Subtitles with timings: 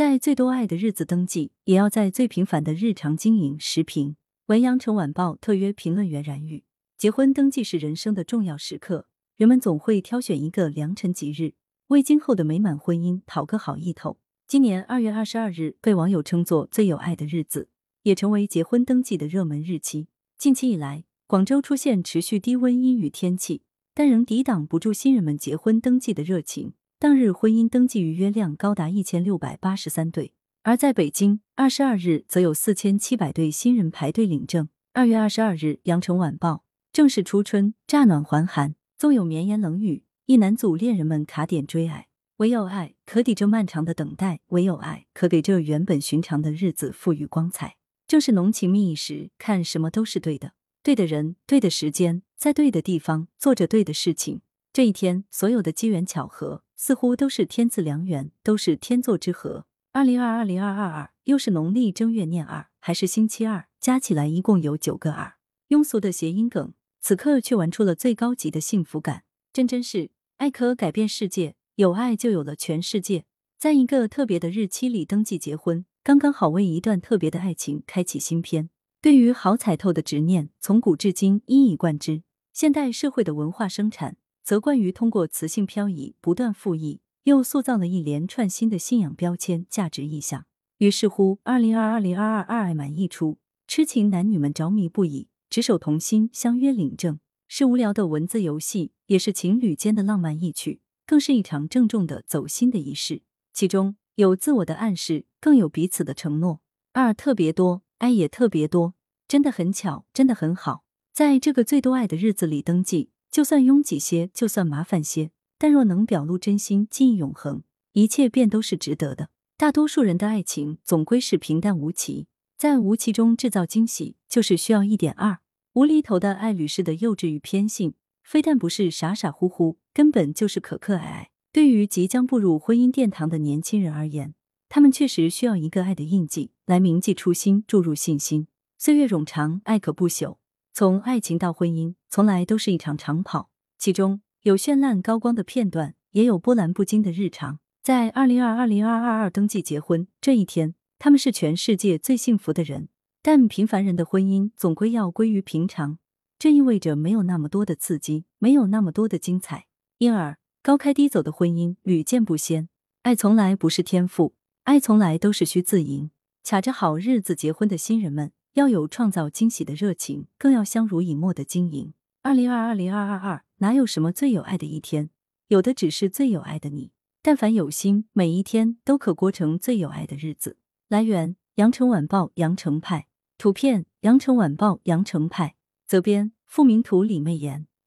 [0.00, 3.60] 在最多爱的日子登记，也要在最平凡的日常经营。
[3.60, 6.64] 时评：文阳城晚报特约评论员冉宇。
[6.96, 11.52] 结婚登记是人生的重要时刻，人们总会挑选一个良辰吉日，
[11.88, 14.16] 为今后的美满婚姻讨个好意头。
[14.46, 17.68] 今年二月二十二日被网友称作最有爱的日子，
[18.04, 20.08] 也成为结婚登记的热门日期。
[20.38, 23.60] 近期以来，广州出现持续低温阴雨天气，
[23.92, 26.72] 但仍抵挡不住新人们结婚登记的热情。
[27.00, 34.68] 当日婚姻登记预约量高达一千六百八十三对，而在北京，二十二日则有四千七百对新人排队领证。
[34.92, 36.52] 二月二十二日，《羊城晚报》。
[36.92, 42.08] 正是初春，乍暖还寒，纵有绵延冷雨，一男组恋人们卡点追爱。
[42.36, 47.76] 唯有爱可抵这漫长的等待，唯有爱可给这原本寻常的日子赋予光彩。
[48.06, 54.42] 正是浓情蜜意时，看什么都是对的，对的人，对的时间，在对的地方，做着对的事情。
[54.80, 59.66] 这一天，所有的机缘巧合，似乎都是天赐良缘，都是天作之合。
[59.92, 63.66] 二零二二零二二二，又是农历正月廿二，还是星期二？
[63.78, 65.34] 加起来一共有九个二，
[65.68, 66.72] 庸俗的谐音梗。
[67.02, 73.26] 此刻却玩出了最高级的幸福感，真真是爱可改变世界，有爱就有了全世界。
[73.58, 78.70] 在一个特别的日期里登记结婚，刚刚好为一段特别的爱情开启新篇。
[79.02, 82.22] 对于好彩头的执念，从古至今一以贯之。
[82.54, 90.46] 现代社会的文化生产，则关于通过雌性漂移不断复议，又塑造了一连串新的信仰标签、价值意象。
[90.78, 95.28] 于是乎，二零二二零二二二爱满溢出，痴情男女们着迷不已。
[95.50, 97.18] 执手同心，相约领证，
[97.48, 103.22] 是无聊的文字游戏，也是情侣间的浪漫意趣，更是一场郑重的走心的仪式。
[103.52, 106.60] 其中有自我的暗示，更有彼此的承诺。
[106.92, 108.94] 二特别多，爱也特别多，
[109.26, 110.84] 真的很巧，真的很好。
[111.12, 119.30] 在这个最多爱的日子里登记，就算拥挤些，就算麻烦些，但若能表露真心，记忆永恒，一切便都是值得的。
[119.56, 122.26] 大多数人的爱情总归是平淡无奇。
[122.58, 125.38] 在无奇中制造惊喜，就是需要一点二。
[125.74, 131.30] 无厘头的爱侣式的幼稚与偏性，非但不是傻傻乎乎，根本就是可可爱爱。
[131.52, 134.34] 对于即将步入婚姻殿堂的年轻人而言，
[134.68, 138.48] 他们确实需要一个爱的印记，来铭记初心，注入信心。
[138.76, 140.39] 岁月冗长，爱可不朽。
[140.72, 147.58] 从爱情到婚姻，从来都是一场长跑，其中有绚烂高光的片段，也有波澜不惊的日常。
[147.82, 150.74] 在二零二二零二二二登记结婚这一天。
[151.02, 152.90] 他们是全世界最幸福的人，
[153.22, 155.98] 但平凡人的婚姻总归要归于平常，
[156.38, 159.64] 这意味着没有那么多的刺激，没有那么多的精彩，
[159.96, 162.68] 因而高开低走的婚姻屡见不鲜。
[163.00, 166.10] 爱从来不是天赋，爱从来都是需自营。
[166.44, 171.92] 卡着好日子结婚的新人们，要有创造惊喜的热情，更要相濡以沫的经营。
[172.22, 175.10] 二零二二零二二二，哪有什么最有爱的一天？
[175.48, 176.92] 有的只是最有爱的你。
[177.22, 180.56] 但凡有心，每一天都可过成最有爱的日子。
[180.88, 183.06] 来源：羊城晚报羊城派，
[183.36, 185.54] 图片：羊城晚报羊城派，
[185.86, 187.66] 责编：付明图李媚妍。